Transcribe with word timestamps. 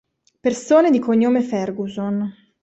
Persone 0.41 0.89
di 0.89 0.97
cognome 0.97 1.43
Ferguson 1.43 2.35